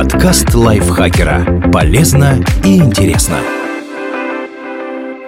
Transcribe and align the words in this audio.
Подкаст 0.00 0.54
лайфхакера. 0.54 1.70
Полезно 1.70 2.42
и 2.64 2.78
интересно. 2.78 3.36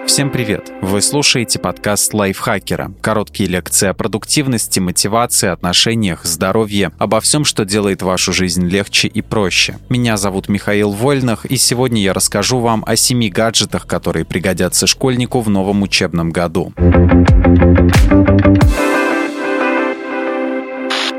Всем 0.07 0.31
привет! 0.31 0.71
Вы 0.81 1.03
слушаете 1.03 1.59
подкаст 1.59 2.11
лайфхакера. 2.11 2.91
Короткие 2.99 3.49
лекции 3.49 3.89
о 3.89 3.93
продуктивности, 3.93 4.79
мотивации, 4.79 5.49
отношениях, 5.49 6.25
здоровье, 6.25 6.91
обо 6.97 7.21
всем, 7.21 7.45
что 7.45 7.65
делает 7.65 8.01
вашу 8.01 8.33
жизнь 8.33 8.65
легче 8.67 9.07
и 9.07 9.21
проще. 9.21 9.77
Меня 9.89 10.17
зовут 10.17 10.49
Михаил 10.49 10.89
Вольнах, 10.89 11.45
и 11.45 11.57
сегодня 11.57 12.01
я 12.01 12.11
расскажу 12.11 12.57
вам 12.57 12.83
о 12.87 12.95
семи 12.95 13.29
гаджетах, 13.29 13.85
которые 13.85 14.25
пригодятся 14.25 14.87
школьнику 14.87 15.41
в 15.41 15.51
новом 15.51 15.83
учебном 15.83 16.31
году. 16.31 16.73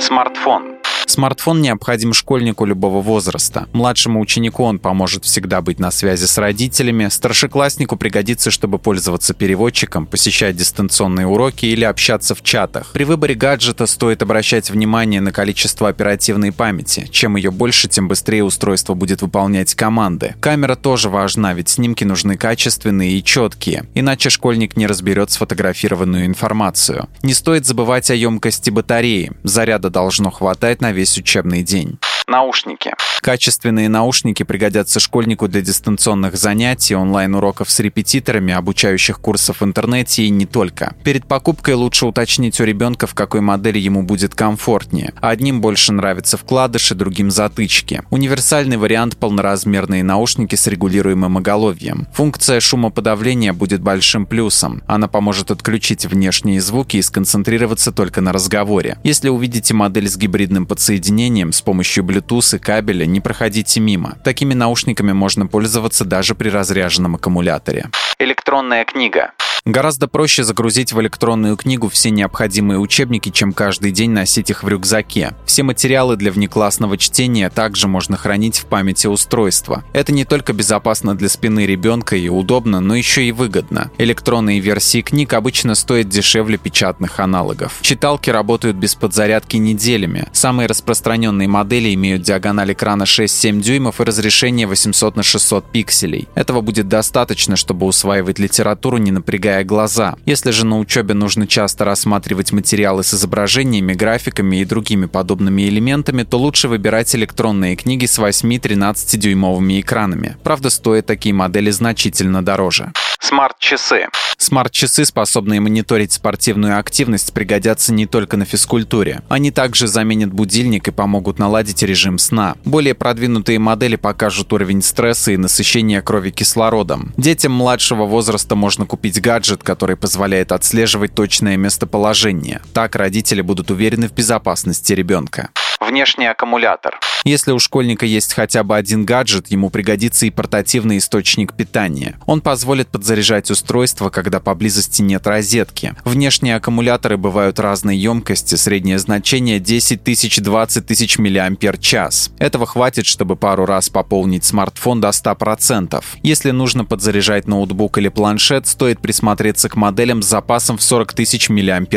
Смартфон 0.01 0.74
Смартфон 1.15 1.63
необходим 1.63 2.13
школьнику 2.13 2.65
любого 2.65 3.01
возраста. 3.01 3.69
Младшему 3.73 4.19
ученику 4.19 4.65
он 4.65 4.81
поможет 4.81 5.25
всегда 5.25 5.61
быть 5.61 5.79
на 5.79 5.93
связи 5.93 6.25
с 6.25 6.37
родителями, 6.39 7.07
старшекласснику 7.09 7.97
пригодится, 7.97 8.51
чтобы 8.51 8.81
пользоваться 8.81 9.33
переводчиком, 9.33 10.07
посещать 10.07 10.57
дистанционные 10.57 11.29
уроки 11.29 11.67
или 11.67 11.85
общаться 11.85 12.35
в 12.35 12.43
чатах. 12.43 12.91
При 12.93 13.05
выборе 13.05 13.37
гаджета 13.37 13.87
стоит 13.87 14.23
обращать 14.23 14.71
внимание 14.71 15.21
на 15.21 15.31
количество 15.31 15.89
оперативной 15.89 16.51
памяти. 16.51 17.07
Чем 17.13 17.37
ее 17.37 17.53
больше, 17.53 17.87
тем 17.87 18.09
быстрее 18.09 18.43
устройство 18.43 18.95
будет 18.95 19.23
выполнять 19.23 19.73
команды. 19.77 20.35
Камера 20.41 20.75
тоже 20.75 21.11
важна, 21.11 21.55
ведь 21.55 21.69
снимки 21.69 22.03
нужны 22.03 22.37
качественные 22.37 23.13
и 23.13 23.23
четкие, 23.23 23.85
иначе 23.95 24.31
школьник 24.31 24.77
не 24.77 24.89
разберет 24.89 25.31
сфотографированную 25.31 26.27
информацию. 26.27 27.09
Не 27.23 27.35
стоит 27.35 27.67
забывать 27.67 28.11
о 28.11 28.17
емкости 28.17 28.71
батареи. 28.71 29.31
Заряда 29.45 29.91
должно 29.91 30.33
хватать 30.33 30.81
на 30.81 30.91
весь 30.91 31.04
учебный 31.19 31.63
день. 31.63 31.99
Наушники. 32.27 32.93
Качественные 33.21 33.89
наушники 33.89 34.43
пригодятся 34.43 35.01
школьнику 35.01 35.49
для 35.49 35.63
дистанционных 35.63 36.37
занятий, 36.37 36.95
онлайн-уроков 36.95 37.71
с 37.71 37.81
репетиторами, 37.81 38.53
обучающих 38.53 39.19
курсов 39.19 39.61
в 39.61 39.65
интернете 39.65 40.25
и 40.25 40.31
не 40.31 40.45
только. 40.47 40.95
Перед 41.05 41.27
покупкой 41.27 41.75
лучше 41.75 42.07
уточнить 42.07 42.61
у 42.61 42.65
ребенка, 42.65 43.07
в 43.07 43.15
какой 43.15 43.41
модели 43.41 43.79
ему 43.79 44.03
будет 44.03 44.35
комфортнее. 44.35 45.13
Одним 45.21 45.61
больше 45.61 45.93
нравятся 45.93 46.37
вкладыши, 46.37 46.95
другим 46.95 47.31
затычки. 47.31 48.03
Универсальный 48.11 48.77
вариант– 48.77 49.17
полноразмерные 49.19 50.05
наушники 50.05 50.55
с 50.55 50.67
регулируемым 50.67 51.39
оголовьем. 51.39 52.07
Функция 52.13 52.61
шумоподавления 52.61 53.53
будет 53.53 53.81
большим 53.81 54.27
плюсом. 54.27 54.83
Она 54.87 55.09
поможет 55.09 55.51
отключить 55.51 56.05
внешние 56.05 56.61
звуки 56.61 56.99
и 56.99 57.03
сконцентрироваться 57.03 57.91
только 57.91 58.21
на 58.21 58.33
разговоре. 58.33 58.99
Если 59.03 59.29
увидите 59.29 59.73
модель 59.73 60.09
с 60.09 60.17
гибридным 60.17 60.67
подсоединением 60.67 61.53
с 61.53 61.63
помощью 61.63 62.05
Bluetooth 62.15 62.57
и 62.57 62.59
кабеля, 62.59 63.07
не 63.07 63.21
проходите 63.21 63.81
мимо. 63.81 64.17
Такими 64.25 64.55
наушниками 64.55 65.13
можно 65.13 65.47
пользоваться 65.47 66.05
даже 66.05 66.35
при 66.35 66.49
разряженном 66.49 67.17
аккумуляторе. 67.17 67.91
Электронная 68.19 68.85
книга. 68.85 69.33
Гораздо 69.67 70.09
проще 70.09 70.45
загрузить 70.45 70.93
в 70.93 71.01
электронную 71.01 71.57
книгу 71.57 71.89
все 71.89 72.11
необходимые 72.11 72.79
учебники, 72.79 73.31
чем 73.31 73.55
каждый 73.55 73.93
день 73.93 74.11
носить 74.11 74.51
их 74.51 74.63
в 74.63 74.69
рюкзаке. 74.69 75.33
Все 75.47 75.63
материалы 75.63 76.17
для 76.17 76.33
внеклассного 76.33 76.99
чтения 76.99 77.49
также 77.49 77.89
можно 77.89 78.19
хранить 78.19 78.59
в 78.59 78.67
памяти 78.67 79.07
устройства. 79.07 79.83
Это 79.95 80.13
не 80.13 80.27
только 80.27 80.53
безопасно 80.53 81.17
для 81.17 81.31
спины 81.31 81.65
ребенка 81.65 82.15
и 82.15 82.29
удобно, 82.29 82.81
но 82.81 82.95
еще 82.95 83.25
и 83.25 83.33
выгодно. 83.33 83.91
Электронные 83.97 84.61
версии 84.61 85.01
книг 85.01 85.33
обычно 85.33 85.75
стоят 85.75 86.11
дешевле 86.11 86.59
печатных 86.59 87.19
аналогов. 87.19 87.79
Читалки 87.81 88.29
работают 88.29 88.77
без 88.77 88.95
подзарядки 88.95 89.57
неделями. 89.57 90.29
Самые 90.35 90.67
распространенные 90.67 91.49
модели 91.49 91.95
имеют 91.95 92.21
диагональ 92.21 92.75
экрана 92.75 93.05
6-7 93.05 93.63
дюймов 93.63 93.99
и 93.99 94.05
разрешение 94.05 94.67
800 94.67 95.17
на 95.17 95.23
600 95.23 95.65
пикселей. 95.73 96.29
Этого 96.35 96.61
будет 96.61 96.89
достаточно, 96.89 97.57
чтобы 97.57 97.87
усваивать 97.87 98.39
литературу, 98.39 98.99
не 98.99 99.11
напрягая 99.11 99.54
напрягая 99.55 99.65
глаза. 99.65 100.17
Если 100.27 100.51
же 100.51 100.67
на 100.67 100.79
учебе 100.79 101.15
нужно 101.15 101.47
часто 101.47 101.85
рассматривать 101.85 102.53
материалы 102.53 103.03
с 103.03 103.15
изображениями, 103.15 103.95
графиками 103.95 104.61
и 104.61 104.65
другими 104.65 105.07
подобными 105.07 105.69
элементами, 105.69 106.25
то 106.25 106.39
лучше 106.39 106.69
выбирать 106.69 107.15
электронные 107.15 107.77
книги 107.77 108.07
с 108.07 108.19
8-13 108.19 109.17
дюймовыми 109.17 109.81
экранами. 109.81 110.37
Правда, 110.43 110.71
стоят 110.71 111.07
такие 111.07 111.35
модели 111.35 111.71
значительно 111.71 112.43
дороже. 112.43 112.93
Смарт-часы. 113.21 114.09
Смарт-часы, 114.37 115.05
способные 115.05 115.61
мониторить 115.61 116.13
спортивную 116.13 116.79
активность, 116.79 117.33
пригодятся 117.33 117.93
не 117.93 118.07
только 118.07 118.37
на 118.37 118.45
физкультуре. 118.45 119.23
Они 119.29 119.51
также 119.51 119.87
заменят 119.87 120.33
будильник 120.33 120.89
и 120.89 120.91
помогут 120.91 121.39
наладить 121.39 121.83
режим 121.83 122.19
сна. 122.19 122.57
Более 122.65 122.95
продвинутые 122.95 123.59
модели 123.59 123.97
покажут 123.97 124.53
уровень 124.53 124.83
стресса 124.83 125.33
и 125.33 125.37
насыщения 125.37 126.03
крови 126.03 126.31
кислородом. 126.31 127.13
Детям 127.17 127.53
младшего 127.53 128.05
возраста 128.05 128.55
можно 128.55 128.87
купить 128.87 129.21
гаджет, 129.21 129.63
который 129.63 129.97
позволяет 129.97 130.53
отслеживать 130.53 131.15
точное 131.15 131.57
местоположение. 131.57 132.61
Так 132.73 132.97
родители 132.97 133.41
будут 133.41 133.71
уверены 133.71 134.09
в 134.09 134.13
безопасности 134.13 134.93
ребенка. 134.93 135.51
Внешний 135.87 136.27
аккумулятор. 136.27 136.99
Если 137.25 137.53
у 137.53 137.59
школьника 137.59 138.07
есть 138.07 138.33
хотя 138.33 138.63
бы 138.63 138.77
один 138.77 139.05
гаджет, 139.05 139.49
ему 139.49 139.69
пригодится 139.69 140.25
и 140.25 140.31
портативный 140.31 140.99
источник 140.99 141.53
питания. 141.53 142.19
Он 142.27 142.41
позволит 142.41 142.89
подзаряжать 142.89 143.51
устройство, 143.51 144.09
когда 144.09 144.41
поблизости 144.41 145.03
нет 145.03 145.27
розетки. 145.27 145.95
Внешние 146.05 146.57
аккумуляторы 146.57 147.17
бывают 147.19 147.59
разной 147.59 147.97
емкости, 147.97 148.55
среднее 148.55 148.99
значение 148.99 149.61
10 149.61 150.03
тысяч 150.03 150.39
20 150.39 150.87
тысяч 150.87 151.19
мАч. 151.19 151.95
Этого 152.39 152.67
хватит, 152.67 153.07
чтобы 153.07 153.37
пару 153.37 153.67
раз 153.67 153.91
пополнить 153.91 154.45
смартфон 154.45 155.01
до 155.01 155.09
100%. 155.09 156.03
Если 156.23 156.51
нужно 156.51 156.85
подзаряжать 156.85 157.47
ноутбук 157.47 157.99
или 157.99 158.09
планшет, 158.09 158.67
стоит 158.67 159.01
присмотреться 159.01 159.69
к 159.69 159.77
моделям 159.77 160.23
с 160.23 160.27
запасом 160.27 160.79
в 160.79 160.83
40 160.83 161.13
тысяч 161.13 161.51
мАч. 161.51 161.89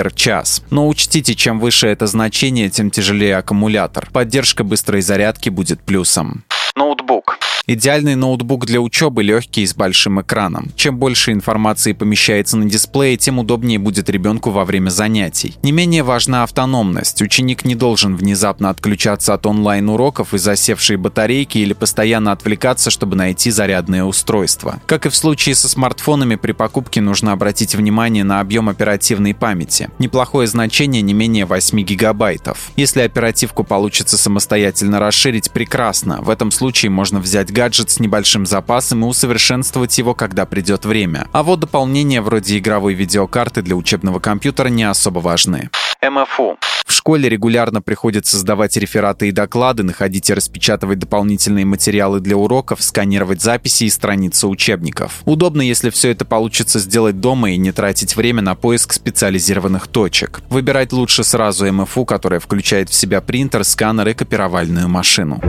Но 0.72 0.88
учтите, 0.88 1.36
чем 1.36 1.60
выше 1.60 1.88
это 1.88 2.08
значение, 2.08 2.70
тем 2.70 2.92
тяжелее 2.92 3.38
аккумулятор 3.38 3.77
аккумулятор. 3.78 4.10
Поддержка 4.12 4.64
быстрой 4.64 5.02
зарядки 5.02 5.50
будет 5.50 5.82
плюсом. 5.82 6.44
Ноутбук. 6.76 7.38
Идеальный 7.70 8.16
ноутбук 8.16 8.66
для 8.66 8.80
учебы 8.80 9.24
легкий 9.24 9.64
и 9.64 9.68
с 9.68 9.76
большим 9.76 10.22
экраном. 10.22 10.72
Чем 10.78 10.98
больше 10.98 11.34
информации 11.34 11.92
помещается 11.92 12.56
на 12.56 12.64
дисплее, 12.64 13.18
тем 13.18 13.40
удобнее 13.40 13.78
будет 13.78 14.10
ребенку 14.10 14.52
во 14.52 14.64
время 14.64 14.90
занятий. 14.90 15.58
Не 15.64 15.74
менее 15.74 16.04
важна 16.04 16.44
автономность. 16.44 17.22
Ученик 17.22 17.66
не 17.66 17.76
должен 17.76 18.16
внезапно 18.16 18.70
отключаться 18.70 19.34
от 19.34 19.46
онлайн-уроков 19.46 20.34
из 20.34 20.44
засевшей 20.44 20.96
батарейки 20.96 21.58
или 21.58 21.74
постоянно 21.74 22.32
отвлекаться, 22.32 22.90
чтобы 22.90 23.18
найти 23.18 23.52
зарядное 23.52 24.06
устройство. 24.06 24.80
Как 24.86 25.06
и 25.06 25.10
в 25.10 25.16
случае 25.18 25.54
со 25.54 25.68
смартфонами, 25.68 26.36
при 26.36 26.54
покупке 26.54 27.02
нужно 27.02 27.34
обратить 27.34 27.76
внимание 27.76 28.24
на 28.24 28.40
объем 28.40 28.70
оперативной 28.70 29.36
памяти. 29.36 29.90
Неплохое 30.00 30.48
значение 30.48 31.02
не 31.02 31.14
менее 31.14 31.44
8 31.44 31.78
гигабайтов. 31.82 32.72
Если 32.78 33.02
оперативку 33.02 33.66
получится 33.66 34.18
самостоятельно 34.18 35.02
расширить, 35.02 35.52
прекрасно. 35.52 36.22
В 36.22 36.30
этом 36.30 36.52
случае 36.52 36.92
можно 36.92 37.20
взять 37.20 37.52
гаджет 37.58 37.90
с 37.90 38.00
небольшим 38.00 38.46
запасом 38.46 39.04
и 39.04 39.08
усовершенствовать 39.08 39.98
его, 39.98 40.14
когда 40.14 40.46
придет 40.46 40.86
время. 40.86 41.28
А 41.32 41.42
вот 41.42 41.60
дополнения 41.62 42.22
вроде 42.22 42.60
игровой 42.60 42.94
видеокарты 42.94 43.64
для 43.64 43.76
учебного 43.76 44.20
компьютера 44.20 44.68
не 44.68 44.84
особо 44.84 45.20
важны. 45.20 45.72
МФУ. 46.04 46.60
Школе 47.08 47.30
регулярно 47.30 47.82
приходится 47.82 48.38
сдавать 48.38 48.76
рефераты 48.76 49.30
и 49.30 49.32
доклады, 49.32 49.82
находить 49.82 50.30
и 50.30 50.34
распечатывать 50.34 51.00
дополнительные 51.00 51.64
материалы 51.64 52.20
для 52.20 52.36
уроков, 52.36 52.84
сканировать 52.84 53.42
записи 53.42 53.86
и 53.86 53.90
страницы 53.90 54.46
учебников. 54.48 55.22
Удобно, 55.24 55.62
если 55.62 55.90
все 55.90 56.10
это 56.10 56.26
получится 56.26 56.80
сделать 56.80 57.22
дома 57.22 57.52
и 57.52 57.58
не 57.58 57.72
тратить 57.72 58.18
время 58.18 58.42
на 58.42 58.56
поиск 58.56 58.92
специализированных 58.92 59.88
точек. 59.88 60.42
Выбирать 60.50 60.92
лучше 60.92 61.24
сразу 61.24 61.72
МФУ, 61.72 62.04
которая 62.04 62.42
включает 62.42 62.90
в 62.90 62.94
себя 62.94 63.22
принтер, 63.22 63.64
сканер 63.64 64.10
и 64.10 64.14
копировальную 64.14 64.90
машину. 64.90 65.40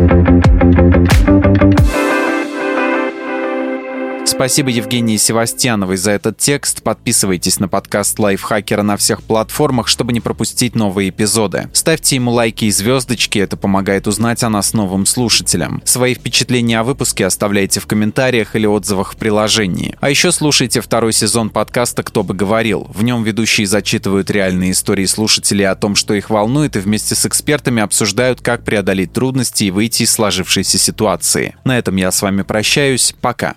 Спасибо 4.39 4.71
Евгении 4.71 5.17
Севастьяновой 5.17 5.97
за 5.97 6.13
этот 6.13 6.39
текст. 6.39 6.85
Подписывайтесь 6.85 7.59
на 7.59 7.67
подкаст 7.67 8.21
Лайфхакера 8.21 8.83
на 8.83 8.97
всех 8.97 9.25
платформах, 9.25 9.89
чтобы 9.89 10.13
не 10.13 10.21
пропустить 10.21 10.77
новые 10.77 11.09
эпизоды. 11.09 11.69
Ставьте 11.73 12.15
ему 12.15 12.31
лайки 12.31 12.67
и 12.67 12.71
звездочки, 12.71 13.41
это 13.41 13.57
помогает 13.57 14.07
узнать 14.07 14.45
о 14.45 14.49
нас 14.49 14.75
новым 14.75 15.07
слушателям. 15.07 15.83
Свои 15.85 16.15
впечатления 16.15 16.79
о 16.79 16.85
выпуске 16.85 17.27
оставляйте 17.27 17.81
в 17.81 17.89
комментариях 17.89 18.55
или 18.55 18.65
отзывах 18.65 19.15
в 19.15 19.17
приложении. 19.17 19.97
А 19.99 20.09
еще 20.09 20.31
слушайте 20.31 20.83
второй 20.83 21.13
сезон 21.13 21.51
подкаста 21.51 22.05
«Кто 22.05 22.23
бы 22.23 22.33
говорил». 22.33 22.87
В 22.95 23.03
нем 23.03 23.25
ведущие 23.25 23.67
зачитывают 23.67 24.31
реальные 24.31 24.71
истории 24.71 25.07
слушателей 25.07 25.67
о 25.67 25.75
том, 25.75 25.97
что 25.97 26.15
их 26.15 26.31
волнует, 26.31 26.77
и 26.77 26.79
вместе 26.79 27.17
с 27.17 27.27
экспертами 27.27 27.83
обсуждают, 27.83 28.41
как 28.41 28.63
преодолеть 28.63 29.13
трудности 29.13 29.65
и 29.65 29.73
выйти 29.73 30.05
из 30.05 30.13
сложившейся 30.13 30.79
ситуации. 30.79 31.57
На 31.65 31.77
этом 31.77 31.97
я 31.97 32.13
с 32.13 32.23
вами 32.23 32.43
прощаюсь. 32.43 33.17
Пока. 33.21 33.57